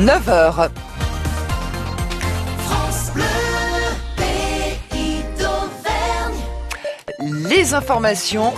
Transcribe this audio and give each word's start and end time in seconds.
9h. 0.00 0.70
Les 7.20 7.74
informations, 7.74 8.54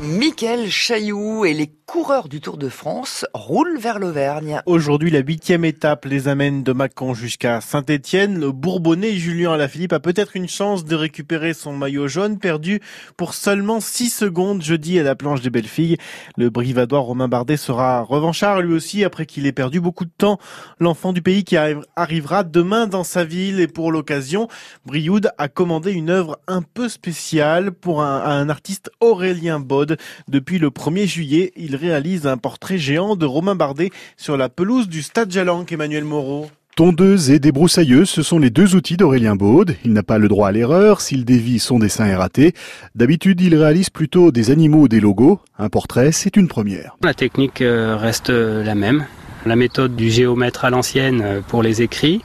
Mickaël 0.00 0.70
Chailloux 0.70 1.44
et 1.44 1.52
les 1.52 1.66
coureurs 1.86 2.28
du 2.28 2.40
Tour 2.40 2.56
de 2.56 2.68
France 2.68 3.24
roulent 3.32 3.78
vers 3.78 4.00
l'Auvergne. 4.00 4.60
Aujourd'hui, 4.66 5.10
la 5.10 5.20
huitième 5.20 5.64
étape 5.64 6.04
les 6.04 6.26
amène 6.26 6.64
de 6.64 6.72
Mâcon 6.72 7.14
jusqu'à 7.14 7.60
Saint-Étienne. 7.60 8.40
Le 8.40 8.50
Bourbonnais 8.50 9.12
Julien 9.12 9.52
Alaphilippe 9.52 9.92
a 9.92 10.00
peut-être 10.00 10.36
une 10.36 10.48
chance 10.48 10.84
de 10.84 10.96
récupérer 10.96 11.54
son 11.54 11.72
maillot 11.72 12.08
jaune 12.08 12.38
perdu 12.38 12.80
pour 13.16 13.34
seulement 13.34 13.78
6 13.80 14.10
secondes 14.10 14.62
jeudi 14.62 14.98
à 14.98 15.04
la 15.04 15.14
planche 15.14 15.42
des 15.42 15.50
belles 15.50 15.64
filles. 15.68 15.96
Le 16.36 16.50
brivadois 16.50 16.98
Romain 16.98 17.28
Bardet 17.28 17.56
sera 17.56 18.02
revanchard 18.02 18.62
lui 18.62 18.74
aussi 18.74 19.04
après 19.04 19.24
qu'il 19.24 19.46
ait 19.46 19.52
perdu 19.52 19.80
beaucoup 19.80 20.04
de 20.04 20.10
temps. 20.18 20.40
L'enfant 20.80 21.12
du 21.12 21.22
pays 21.22 21.44
qui 21.44 21.56
arrivera 21.56 22.42
demain 22.42 22.88
dans 22.88 23.04
sa 23.04 23.24
ville 23.24 23.60
et 23.60 23.68
pour 23.68 23.92
l'occasion, 23.92 24.48
Brioude 24.86 25.30
a 25.38 25.46
commandé 25.46 25.92
une 25.92 26.10
œuvre 26.10 26.40
un 26.48 26.62
peu 26.62 26.88
spéciale 26.88 27.70
pour 27.70 28.02
un, 28.02 28.22
un 28.22 28.48
artiste 28.48 28.90
Aurélien 29.00 29.60
Bode. 29.60 29.98
Depuis 30.26 30.58
le 30.58 30.70
1er 30.70 31.06
juillet, 31.06 31.52
il 31.54 31.75
réalise 31.76 32.26
un 32.26 32.36
portrait 32.36 32.78
géant 32.78 33.14
de 33.14 33.26
Romain 33.26 33.54
Bardet 33.54 33.90
sur 34.16 34.36
la 34.36 34.48
pelouse 34.48 34.88
du 34.88 35.02
Stade 35.02 35.30
Jalanque, 35.30 35.70
Emmanuel 35.72 36.04
Moreau. 36.04 36.48
Tondeuse 36.76 37.30
et 37.30 37.38
débroussailleuse, 37.38 38.10
ce 38.10 38.22
sont 38.22 38.38
les 38.38 38.50
deux 38.50 38.74
outils 38.74 38.98
d'Aurélien 38.98 39.34
Baude. 39.34 39.76
Il 39.86 39.94
n'a 39.94 40.02
pas 40.02 40.18
le 40.18 40.28
droit 40.28 40.48
à 40.48 40.52
l'erreur 40.52 41.00
s'il 41.00 41.24
dévie 41.24 41.58
son 41.58 41.78
dessin 41.78 42.04
est 42.04 42.14
raté. 42.14 42.52
D'habitude, 42.94 43.40
il 43.40 43.54
réalise 43.54 43.88
plutôt 43.88 44.30
des 44.30 44.50
animaux 44.50 44.80
ou 44.80 44.88
des 44.88 45.00
logos. 45.00 45.40
Un 45.58 45.70
portrait, 45.70 46.12
c'est 46.12 46.36
une 46.36 46.48
première. 46.48 46.94
La 47.02 47.14
technique 47.14 47.62
euh, 47.62 47.96
reste 47.96 48.28
euh, 48.28 48.62
la 48.62 48.74
même. 48.74 49.06
La 49.46 49.56
méthode 49.56 49.96
du 49.96 50.10
géomètre 50.10 50.66
à 50.66 50.70
l'ancienne 50.70 51.22
euh, 51.24 51.40
pour 51.40 51.62
les 51.62 51.80
écrits 51.80 52.20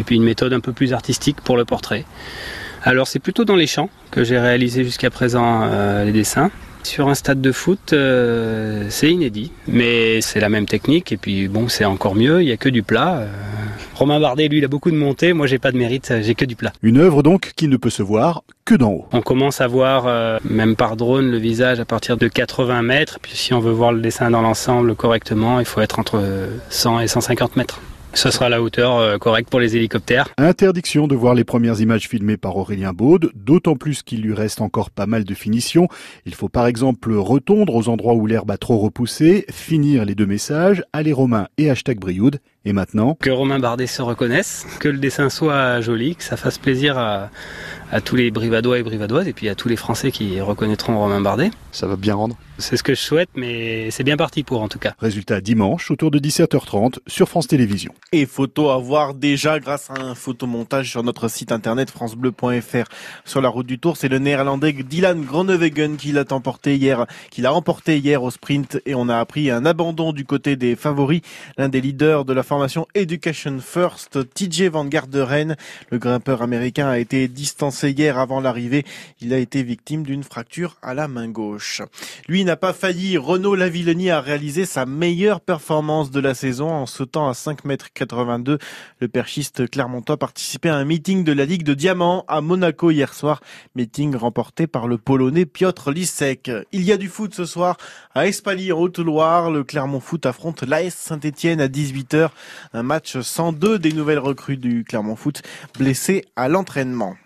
et 0.00 0.02
puis 0.02 0.16
une 0.16 0.24
méthode 0.24 0.52
un 0.52 0.58
peu 0.58 0.72
plus 0.72 0.92
artistique 0.92 1.40
pour 1.40 1.56
le 1.56 1.64
portrait. 1.64 2.04
Alors 2.82 3.06
c'est 3.06 3.20
plutôt 3.20 3.44
dans 3.44 3.54
les 3.54 3.68
champs 3.68 3.88
que 4.10 4.24
j'ai 4.24 4.40
réalisé 4.40 4.82
jusqu'à 4.82 5.10
présent 5.10 5.64
les 6.04 6.10
dessins. 6.10 6.50
Sur 6.84 7.08
un 7.08 7.14
stade 7.14 7.40
de 7.40 7.52
foot, 7.52 7.92
euh, 7.92 8.86
c'est 8.90 9.10
inédit, 9.10 9.52
mais 9.66 10.20
c'est 10.20 10.40
la 10.40 10.48
même 10.48 10.66
technique 10.66 11.12
et 11.12 11.16
puis 11.16 11.48
bon, 11.48 11.68
c'est 11.68 11.84
encore 11.84 12.14
mieux. 12.14 12.42
Il 12.42 12.48
y 12.48 12.52
a 12.52 12.56
que 12.56 12.68
du 12.68 12.82
plat. 12.82 13.18
Euh. 13.18 13.26
Romain 13.94 14.18
Bardet, 14.18 14.48
lui, 14.48 14.58
il 14.58 14.64
a 14.64 14.68
beaucoup 14.68 14.90
de 14.90 14.96
montée. 14.96 15.32
Moi, 15.32 15.46
j'ai 15.46 15.58
pas 15.58 15.70
de 15.70 15.76
mérite, 15.76 16.12
j'ai 16.22 16.34
que 16.34 16.44
du 16.44 16.56
plat. 16.56 16.72
Une 16.82 16.98
œuvre 16.98 17.22
donc 17.22 17.52
qui 17.56 17.68
ne 17.68 17.76
peut 17.76 17.90
se 17.90 18.02
voir 18.02 18.42
que 18.64 18.74
d'en 18.74 18.90
haut. 18.90 19.06
On 19.12 19.22
commence 19.22 19.60
à 19.60 19.66
voir, 19.66 20.06
euh, 20.06 20.38
même 20.44 20.76
par 20.76 20.96
drone, 20.96 21.30
le 21.30 21.38
visage 21.38 21.78
à 21.78 21.84
partir 21.84 22.16
de 22.16 22.26
80 22.26 22.82
mètres. 22.82 23.18
Puis 23.22 23.36
si 23.36 23.54
on 23.54 23.60
veut 23.60 23.72
voir 23.72 23.92
le 23.92 24.00
dessin 24.00 24.30
dans 24.30 24.42
l'ensemble 24.42 24.94
correctement, 24.94 25.60
il 25.60 25.66
faut 25.66 25.80
être 25.80 25.98
entre 25.98 26.22
100 26.70 27.00
et 27.00 27.06
150 27.06 27.56
mètres. 27.56 27.80
Ce 28.14 28.30
sera 28.30 28.48
la 28.48 28.62
hauteur 28.62 28.98
euh, 28.98 29.18
correcte 29.18 29.48
pour 29.48 29.58
les 29.58 29.74
hélicoptères. 29.76 30.28
Interdiction 30.36 31.06
de 31.06 31.14
voir 31.14 31.34
les 31.34 31.44
premières 31.44 31.80
images 31.80 32.08
filmées 32.08 32.36
par 32.36 32.56
Aurélien 32.56 32.92
Baude, 32.92 33.30
d'autant 33.34 33.74
plus 33.76 34.02
qu'il 34.02 34.20
lui 34.20 34.34
reste 34.34 34.60
encore 34.60 34.90
pas 34.90 35.06
mal 35.06 35.24
de 35.24 35.34
finitions. 35.34 35.88
Il 36.26 36.34
faut 36.34 36.48
par 36.48 36.66
exemple 36.66 37.12
retondre 37.14 37.74
aux 37.74 37.88
endroits 37.88 38.14
où 38.14 38.26
l'herbe 38.26 38.50
a 38.50 38.58
trop 38.58 38.78
repoussé, 38.78 39.46
finir 39.50 40.04
les 40.04 40.14
deux 40.14 40.26
messages, 40.26 40.84
aller 40.92 41.12
Romain 41.12 41.48
et 41.56 41.70
hashtag 41.70 41.98
Brioude. 41.98 42.38
Et 42.64 42.72
maintenant 42.72 43.16
Que 43.20 43.30
Romain 43.30 43.58
Bardet 43.58 43.88
se 43.88 44.02
reconnaisse, 44.02 44.66
que 44.78 44.88
le 44.88 44.98
dessin 44.98 45.30
soit 45.30 45.80
joli, 45.80 46.14
que 46.14 46.22
ça 46.22 46.36
fasse 46.36 46.58
plaisir 46.58 46.96
à, 46.96 47.30
à 47.92 48.00
tous 48.00 48.16
les 48.16 48.30
brivadois 48.30 48.78
et 48.78 48.82
brivadoises 48.82 49.28
et 49.28 49.34
puis 49.34 49.50
à 49.50 49.54
tous 49.54 49.68
les 49.68 49.76
Français 49.76 50.10
qui 50.10 50.40
reconnaîtront 50.40 50.98
Romain 50.98 51.20
Bardet. 51.20 51.50
Ça 51.72 51.86
va 51.86 51.96
bien 51.96 52.14
rendre 52.14 52.36
C'est 52.56 52.78
ce 52.78 52.82
que 52.82 52.94
je 52.94 53.00
souhaite, 53.00 53.28
mais 53.34 53.90
c'est 53.90 54.02
bien 54.02 54.16
parti 54.16 54.42
pour 54.42 54.62
en 54.62 54.68
tout 54.68 54.78
cas. 54.78 54.94
Résultat 54.98 55.42
dimanche 55.42 55.90
autour 55.90 56.10
de 56.10 56.18
17h30 56.18 56.96
sur 57.06 57.28
France 57.28 57.48
Télévisions. 57.48 57.92
Et 58.12 58.24
photo 58.24 58.70
à 58.70 58.78
voir 58.78 59.12
déjà 59.12 59.60
grâce 59.60 59.90
à 59.90 60.00
un 60.00 60.14
photomontage 60.14 60.90
sur 60.90 61.02
notre 61.02 61.28
site 61.28 61.52
internet 61.52 61.90
francebleu.fr. 61.90 62.88
Sur 63.26 63.42
la 63.42 63.50
route 63.50 63.66
du 63.66 63.78
Tour, 63.78 63.98
c'est 63.98 64.08
le 64.08 64.18
néerlandais 64.18 64.72
Dylan 64.72 65.22
Groenewegen 65.22 65.96
qui 65.98 66.12
l'a 66.12 66.24
emporté 66.30 66.76
hier, 66.76 67.06
qui 67.30 67.42
l'a 67.42 67.52
emporté 67.52 67.98
hier 67.98 68.22
au 68.22 68.30
sprint 68.30 68.80
et 68.86 68.94
on 68.94 69.10
a 69.10 69.18
appris 69.18 69.50
un 69.50 69.66
abandon 69.66 70.14
du 70.14 70.24
côté 70.24 70.56
des 70.56 70.76
favoris. 70.76 71.20
L'un 71.58 71.68
des 71.68 71.82
leaders 71.82 72.24
de 72.24 72.32
la 72.32 72.42
formation 72.42 72.86
Education 72.94 73.58
First, 73.60 74.18
TJ 74.32 74.70
Van 74.70 74.86
Garderen, 74.86 75.56
le 75.90 75.98
grimpeur 75.98 76.40
américain 76.40 76.88
a 76.88 76.98
été 76.98 77.28
distancé 77.28 77.81
hier 77.88 78.18
avant 78.18 78.40
l'arrivée. 78.40 78.84
Il 79.20 79.32
a 79.32 79.38
été 79.38 79.62
victime 79.62 80.02
d'une 80.04 80.22
fracture 80.22 80.76
à 80.82 80.94
la 80.94 81.08
main 81.08 81.28
gauche. 81.28 81.82
Lui 82.28 82.44
n'a 82.44 82.56
pas 82.56 82.72
failli. 82.72 83.18
Renaud 83.18 83.54
Lavillenie 83.54 84.10
a 84.10 84.20
réalisé 84.20 84.64
sa 84.66 84.86
meilleure 84.86 85.40
performance 85.40 86.10
de 86.10 86.20
la 86.20 86.34
saison 86.34 86.70
en 86.70 86.86
sautant 86.86 87.28
à 87.28 87.34
5 87.34 87.64
mètres 87.64 87.92
82. 87.92 88.58
Le 89.00 89.08
perchiste 89.08 89.68
clermontois 89.70 90.16
participait 90.16 90.68
à 90.68 90.76
un 90.76 90.84
meeting 90.84 91.24
de 91.24 91.32
la 91.32 91.44
Ligue 91.44 91.64
de 91.64 91.74
Diamant 91.74 92.24
à 92.28 92.40
Monaco 92.40 92.90
hier 92.90 93.14
soir. 93.14 93.40
Meeting 93.74 94.16
remporté 94.16 94.66
par 94.66 94.88
le 94.88 94.98
Polonais 94.98 95.46
Piotr 95.46 95.90
Lisek. 95.90 96.50
Il 96.72 96.82
y 96.82 96.92
a 96.92 96.96
du 96.96 97.08
foot 97.08 97.34
ce 97.34 97.44
soir 97.44 97.76
à 98.14 98.26
Espalier 98.26 98.72
Haute-Loire. 98.72 99.50
Le 99.50 99.64
Clermont 99.64 100.00
Foot 100.00 100.26
affronte 100.26 100.62
l'AS 100.62 100.94
Saint-Etienne 100.94 101.60
à 101.60 101.68
18h. 101.68 102.30
Un 102.72 102.82
match 102.82 103.18
102 103.20 103.78
des 103.78 103.92
nouvelles 103.92 104.18
recrues 104.18 104.56
du 104.56 104.84
Clermont 104.84 105.16
Foot 105.16 105.42
blessées 105.78 106.24
à 106.36 106.48
l'entraînement. 106.48 107.16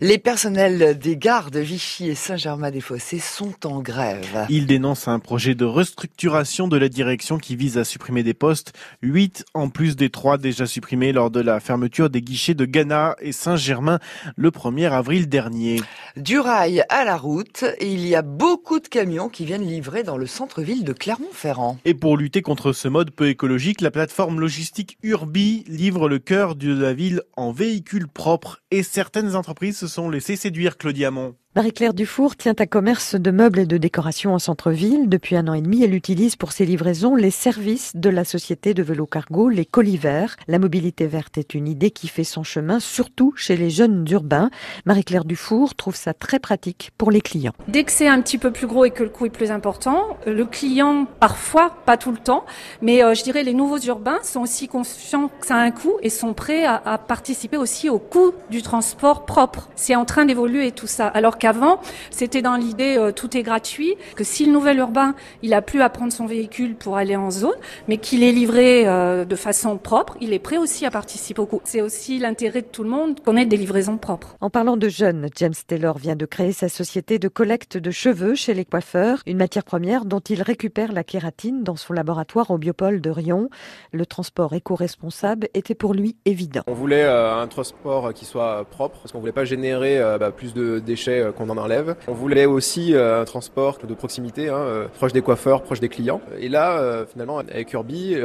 Les 0.00 0.18
personnels 0.18 0.98
des 0.98 1.16
gares 1.16 1.50
de 1.50 1.60
Vichy 1.60 2.08
et 2.08 2.14
Saint-Germain-des-Fossés 2.14 3.20
sont 3.20 3.66
en 3.66 3.80
grève. 3.80 4.46
Ils 4.50 4.66
dénoncent 4.66 5.08
un 5.08 5.18
projet 5.18 5.54
de 5.54 5.64
restructuration 5.64 6.68
de 6.68 6.76
la 6.76 6.88
direction 6.88 7.38
qui 7.38 7.56
vise 7.56 7.78
à 7.78 7.84
supprimer 7.84 8.22
des 8.22 8.34
postes, 8.34 8.72
8 9.02 9.44
en 9.54 9.70
plus 9.70 9.96
des 9.96 10.10
3 10.10 10.38
déjà 10.38 10.66
supprimés 10.66 11.12
lors 11.12 11.30
de 11.30 11.40
la 11.40 11.60
fermeture 11.60 12.10
des 12.10 12.22
guichets 12.22 12.54
de 12.54 12.64
Ghana 12.64 13.16
et 13.20 13.32
Saint-Germain 13.32 13.98
le 14.36 14.50
1er 14.50 14.90
avril 14.90 15.28
dernier. 15.28 15.80
Du 16.16 16.38
rail 16.38 16.84
à 16.90 17.04
la 17.04 17.16
route, 17.16 17.64
il 17.80 18.06
y 18.06 18.14
a 18.14 18.20
beaucoup 18.20 18.80
de 18.80 18.88
camions 18.88 19.30
qui 19.30 19.46
viennent 19.46 19.66
livrer 19.66 20.02
dans 20.02 20.18
le 20.18 20.26
centre-ville 20.26 20.84
de 20.84 20.92
Clermont-Ferrand. 20.92 21.78
Et 21.86 21.94
pour 21.94 22.18
lutter 22.18 22.42
contre 22.42 22.74
ce 22.74 22.86
mode 22.86 23.12
peu 23.12 23.28
écologique, 23.28 23.80
la 23.80 23.90
plateforme 23.90 24.38
logistique 24.38 24.98
Urbi 25.02 25.64
livre 25.68 26.10
le 26.10 26.18
cœur 26.18 26.54
de 26.54 26.70
la 26.78 26.92
ville 26.92 27.22
en 27.38 27.50
véhicules 27.50 28.08
propres 28.08 28.60
et 28.70 28.82
certaines 28.82 29.36
entreprises 29.36 29.78
se 29.78 29.86
sont 29.86 30.10
laissés 30.10 30.36
séduire, 30.36 30.76
Claudia 30.76 31.10
Mont. 31.10 31.34
Marie-Claire 31.54 31.92
Dufour 31.92 32.34
tient 32.34 32.54
un 32.58 32.64
commerce 32.64 33.14
de 33.14 33.30
meubles 33.30 33.58
et 33.58 33.66
de 33.66 33.76
décoration 33.76 34.32
en 34.32 34.38
centre-ville. 34.38 35.10
Depuis 35.10 35.36
un 35.36 35.48
an 35.48 35.52
et 35.52 35.60
demi, 35.60 35.84
elle 35.84 35.94
utilise 35.94 36.34
pour 36.34 36.50
ses 36.50 36.64
livraisons 36.64 37.14
les 37.14 37.30
services 37.30 37.92
de 37.94 38.08
la 38.08 38.24
société 38.24 38.72
de 38.72 38.82
vélo 38.82 39.04
cargo, 39.04 39.50
les 39.50 39.66
Colivers. 39.66 40.36
La 40.48 40.58
mobilité 40.58 41.06
verte 41.06 41.36
est 41.36 41.52
une 41.52 41.68
idée 41.68 41.90
qui 41.90 42.08
fait 42.08 42.24
son 42.24 42.42
chemin, 42.42 42.80
surtout 42.80 43.34
chez 43.36 43.58
les 43.58 43.68
jeunes 43.68 44.06
urbains. 44.10 44.48
Marie-Claire 44.86 45.26
Dufour 45.26 45.74
trouve 45.74 45.94
ça 45.94 46.14
très 46.14 46.38
pratique 46.38 46.90
pour 46.96 47.10
les 47.10 47.20
clients. 47.20 47.52
Dès 47.68 47.84
que 47.84 47.92
c'est 47.92 48.08
un 48.08 48.22
petit 48.22 48.38
peu 48.38 48.50
plus 48.50 48.66
gros 48.66 48.86
et 48.86 48.90
que 48.90 49.02
le 49.02 49.10
coût 49.10 49.26
est 49.26 49.30
plus 49.30 49.50
important, 49.50 50.16
euh, 50.26 50.32
le 50.32 50.46
client, 50.46 51.06
parfois, 51.20 51.76
pas 51.84 51.98
tout 51.98 52.12
le 52.12 52.16
temps, 52.16 52.46
mais 52.80 53.04
euh, 53.04 53.12
je 53.12 53.24
dirais 53.24 53.42
les 53.42 53.52
nouveaux 53.52 53.80
urbains 53.80 54.20
sont 54.22 54.40
aussi 54.40 54.68
conscients 54.68 55.28
que 55.28 55.46
ça 55.46 55.56
a 55.56 55.60
un 55.60 55.70
coût 55.70 55.98
et 56.00 56.08
sont 56.08 56.32
prêts 56.32 56.64
à, 56.64 56.96
participer 56.96 57.58
aussi 57.58 57.90
au 57.90 57.98
coût 57.98 58.32
du 58.48 58.62
transport 58.62 59.26
propre. 59.26 59.68
C'est 59.74 59.96
en 59.96 60.06
train 60.06 60.24
d'évoluer 60.24 60.72
tout 60.72 60.86
ça. 60.86 61.08
Alors 61.08 61.36
qu'avant, 61.42 61.80
c'était 62.12 62.40
dans 62.40 62.54
l'idée 62.54 62.94
euh, 62.96 63.10
tout 63.10 63.36
est 63.36 63.42
gratuit, 63.42 63.96
que 64.14 64.22
si 64.22 64.46
le 64.46 64.52
nouvel 64.52 64.78
urbain, 64.78 65.16
il 65.42 65.54
a 65.54 65.60
plus 65.60 65.82
à 65.82 65.88
prendre 65.88 66.12
son 66.12 66.24
véhicule 66.24 66.76
pour 66.76 66.96
aller 66.96 67.16
en 67.16 67.32
zone, 67.32 67.50
mais 67.88 67.96
qu'il 67.96 68.22
est 68.22 68.30
livré 68.30 68.86
euh, 68.86 69.24
de 69.24 69.34
façon 69.34 69.76
propre, 69.76 70.16
il 70.20 70.32
est 70.32 70.38
prêt 70.38 70.56
aussi 70.56 70.86
à 70.86 70.92
participer 70.92 71.42
au 71.42 71.46
coût. 71.46 71.60
C'est 71.64 71.82
aussi 71.82 72.20
l'intérêt 72.20 72.62
de 72.62 72.66
tout 72.66 72.84
le 72.84 72.90
monde 72.90 73.18
qu'on 73.24 73.36
ait 73.36 73.44
des 73.44 73.56
livraisons 73.56 73.96
propres. 73.96 74.36
En 74.40 74.50
parlant 74.50 74.76
de 74.76 74.88
jeunes, 74.88 75.30
James 75.34 75.54
Taylor 75.66 75.98
vient 75.98 76.14
de 76.14 76.26
créer 76.26 76.52
sa 76.52 76.68
société 76.68 77.18
de 77.18 77.26
collecte 77.26 77.76
de 77.76 77.90
cheveux 77.90 78.36
chez 78.36 78.54
les 78.54 78.64
coiffeurs, 78.64 79.18
une 79.26 79.38
matière 79.38 79.64
première 79.64 80.04
dont 80.04 80.20
il 80.20 80.42
récupère 80.42 80.92
la 80.92 81.02
kératine 81.02 81.64
dans 81.64 81.74
son 81.74 81.92
laboratoire 81.92 82.52
au 82.52 82.58
Biopole 82.58 83.00
de 83.00 83.10
Rion. 83.10 83.50
Le 83.90 84.06
transport 84.06 84.54
éco-responsable 84.54 85.48
était 85.54 85.74
pour 85.74 85.92
lui 85.92 86.14
évident. 86.24 86.62
On 86.68 86.74
voulait 86.74 87.02
euh, 87.02 87.34
un 87.34 87.48
transport 87.48 88.14
qui 88.14 88.26
soit 88.26 88.64
propre, 88.70 89.00
parce 89.00 89.10
qu'on 89.10 89.18
voulait 89.18 89.32
pas 89.32 89.44
générer 89.44 89.98
bah, 90.20 90.30
plus 90.30 90.54
de 90.54 90.78
déchets 90.78 91.31
qu'on 91.32 91.48
en 91.48 91.58
enlève. 91.58 91.96
On 92.08 92.14
voulait 92.14 92.46
aussi 92.46 92.94
euh, 92.94 93.22
un 93.22 93.24
transport 93.24 93.78
de 93.86 93.94
proximité, 93.94 94.48
hein, 94.48 94.56
euh, 94.56 94.88
proche 94.88 95.12
des 95.12 95.22
coiffeurs, 95.22 95.62
proche 95.62 95.80
des 95.80 95.88
clients. 95.88 96.20
Et 96.38 96.48
là, 96.48 96.78
euh, 96.78 97.04
finalement, 97.06 97.38
avec 97.38 97.72
Urbi, 97.72 98.16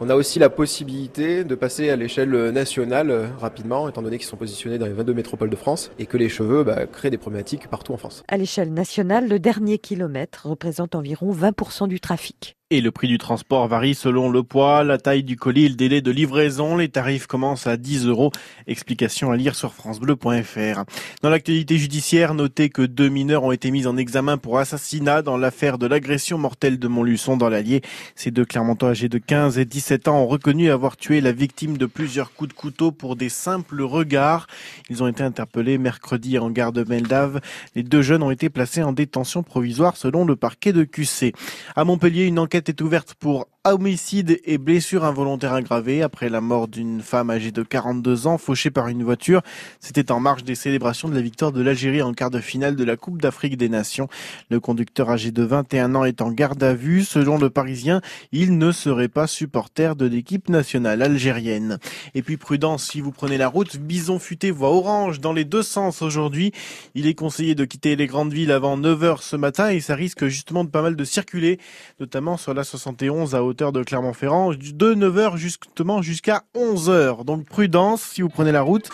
on 0.00 0.10
a 0.10 0.14
aussi 0.14 0.38
la 0.38 0.50
possibilité 0.50 1.44
de 1.44 1.54
passer 1.54 1.90
à 1.90 1.96
l'échelle 1.96 2.50
nationale 2.50 3.30
rapidement, 3.40 3.88
étant 3.88 4.02
donné 4.02 4.18
qu'ils 4.18 4.26
sont 4.26 4.36
positionnés 4.36 4.78
dans 4.78 4.86
les 4.86 4.92
22 4.92 5.14
métropoles 5.14 5.50
de 5.50 5.56
France 5.56 5.90
et 5.98 6.06
que 6.06 6.16
les 6.16 6.28
cheveux 6.28 6.64
bah, 6.64 6.86
créent 6.86 7.10
des 7.10 7.18
problématiques 7.18 7.68
partout 7.68 7.92
en 7.92 7.96
France. 7.96 8.22
À 8.28 8.36
l'échelle 8.36 8.72
nationale, 8.72 9.28
le 9.28 9.38
dernier 9.38 9.78
kilomètre 9.78 10.46
représente 10.46 10.94
environ 10.94 11.32
20% 11.32 11.88
du 11.88 12.00
trafic. 12.00 12.57
Et 12.70 12.82
le 12.82 12.90
prix 12.90 13.08
du 13.08 13.16
transport 13.16 13.66
varie 13.66 13.94
selon 13.94 14.28
le 14.28 14.42
poids, 14.42 14.84
la 14.84 14.98
taille 14.98 15.22
du 15.22 15.38
colis 15.38 15.70
le 15.70 15.74
délai 15.74 16.02
de 16.02 16.10
livraison. 16.10 16.76
Les 16.76 16.90
tarifs 16.90 17.26
commencent 17.26 17.66
à 17.66 17.78
10 17.78 18.04
euros. 18.06 18.30
Explication 18.66 19.30
à 19.30 19.38
lire 19.38 19.54
sur 19.54 19.72
francebleu.fr. 19.72 20.84
Dans 21.22 21.30
l'actualité 21.30 21.78
judiciaire, 21.78 22.34
notez 22.34 22.68
que 22.68 22.82
deux 22.82 23.08
mineurs 23.08 23.44
ont 23.44 23.52
été 23.52 23.70
mis 23.70 23.86
en 23.86 23.96
examen 23.96 24.36
pour 24.36 24.58
assassinat 24.58 25.22
dans 25.22 25.38
l'affaire 25.38 25.78
de 25.78 25.86
l'agression 25.86 26.36
mortelle 26.36 26.78
de 26.78 26.88
Montluçon 26.88 27.38
dans 27.38 27.48
l'Allier. 27.48 27.80
Ces 28.14 28.30
deux 28.30 28.44
Clermontois 28.44 28.90
âgés 28.90 29.08
de 29.08 29.16
15 29.16 29.58
et 29.58 29.64
17 29.64 30.06
ans 30.08 30.20
ont 30.20 30.26
reconnu 30.26 30.70
avoir 30.70 30.98
tué 30.98 31.22
la 31.22 31.32
victime 31.32 31.78
de 31.78 31.86
plusieurs 31.86 32.34
coups 32.34 32.50
de 32.50 32.54
couteau 32.54 32.92
pour 32.92 33.16
des 33.16 33.30
simples 33.30 33.80
regards. 33.80 34.46
Ils 34.90 35.02
ont 35.02 35.08
été 35.08 35.22
interpellés 35.22 35.78
mercredi 35.78 36.38
en 36.38 36.50
gare 36.50 36.72
de 36.72 36.84
Meldave. 36.84 37.40
Les 37.74 37.82
deux 37.82 38.02
jeunes 38.02 38.22
ont 38.22 38.30
été 38.30 38.50
placés 38.50 38.82
en 38.82 38.92
détention 38.92 39.42
provisoire 39.42 39.96
selon 39.96 40.26
le 40.26 40.36
parquet 40.36 40.74
de 40.74 40.84
QC. 40.84 41.32
À 41.74 41.84
Montpellier, 41.84 42.26
une 42.26 42.38
enquête 42.38 42.57
est 42.66 42.80
ouverte 42.80 43.14
pour 43.14 43.46
homicide 43.74 44.40
et 44.44 44.58
blessure 44.58 45.04
involontaire 45.04 45.52
aggravée 45.52 46.02
après 46.02 46.28
la 46.28 46.40
mort 46.40 46.68
d'une 46.68 47.00
femme 47.00 47.30
âgée 47.30 47.52
de 47.52 47.62
42 47.62 48.26
ans 48.26 48.38
fauchée 48.38 48.70
par 48.70 48.88
une 48.88 49.02
voiture. 49.02 49.42
C'était 49.80 50.10
en 50.12 50.20
marge 50.20 50.44
des 50.44 50.54
célébrations 50.54 51.08
de 51.08 51.14
la 51.14 51.20
victoire 51.20 51.52
de 51.52 51.62
l'Algérie 51.62 52.02
en 52.02 52.14
quart 52.14 52.30
de 52.30 52.40
finale 52.40 52.76
de 52.76 52.84
la 52.84 52.96
Coupe 52.96 53.20
d'Afrique 53.20 53.56
des 53.56 53.68
Nations. 53.68 54.08
Le 54.50 54.60
conducteur 54.60 55.10
âgé 55.10 55.30
de 55.30 55.42
21 55.42 55.94
ans 55.94 56.04
est 56.04 56.22
en 56.22 56.30
garde 56.30 56.62
à 56.62 56.74
vue. 56.74 57.04
Selon 57.04 57.38
le 57.38 57.50
Parisien, 57.50 58.00
il 58.32 58.58
ne 58.58 58.72
serait 58.72 59.08
pas 59.08 59.26
supporter 59.26 59.96
de 59.96 60.06
l'équipe 60.06 60.48
nationale 60.48 61.02
algérienne. 61.02 61.78
Et 62.14 62.22
puis 62.22 62.36
prudence, 62.36 62.84
si 62.84 63.00
vous 63.00 63.12
prenez 63.12 63.38
la 63.38 63.48
route, 63.48 63.76
Bison 63.76 64.18
Futé 64.18 64.50
voit 64.50 64.70
orange 64.70 65.20
dans 65.20 65.32
les 65.32 65.44
deux 65.44 65.62
sens 65.62 66.02
aujourd'hui. 66.02 66.52
Il 66.94 67.06
est 67.06 67.14
conseillé 67.14 67.54
de 67.54 67.64
quitter 67.64 67.96
les 67.96 68.06
grandes 68.06 68.32
villes 68.32 68.52
avant 68.52 68.78
9h 68.78 69.22
ce 69.22 69.36
matin 69.36 69.70
et 69.70 69.80
ça 69.80 69.94
risque 69.94 70.26
justement 70.26 70.64
de 70.64 70.70
pas 70.70 70.82
mal 70.82 70.96
de 70.96 71.04
circuler, 71.04 71.58
notamment 72.00 72.36
sur 72.36 72.54
la 72.54 72.64
71 72.64 73.34
à 73.34 73.44
de 73.58 73.82
Clermont-Ferrand 73.82 74.52
de 74.52 74.94
9h 74.94 75.36
justement 75.36 76.00
jusqu'à 76.02 76.44
11h. 76.54 77.24
Donc 77.24 77.44
prudence 77.44 78.02
si 78.02 78.22
vous 78.22 78.28
prenez 78.28 78.52
la 78.52 78.62
route 78.62 78.88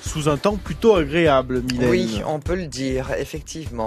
sous 0.00 0.28
un 0.28 0.36
temps 0.36 0.56
plutôt 0.56 0.94
agréable, 0.94 1.62
Mylène. 1.62 1.90
Oui, 1.90 2.22
on 2.26 2.38
peut 2.38 2.54
le 2.54 2.66
dire, 2.66 3.10
effectivement. 3.18 3.82